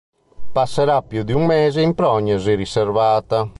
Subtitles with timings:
[0.51, 3.47] Passerà più di un mese in prognosi riservata.